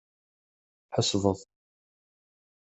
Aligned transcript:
Tḥesbeḍ. 0.89 1.39